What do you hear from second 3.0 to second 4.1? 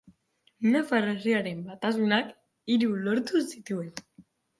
lortu zituen.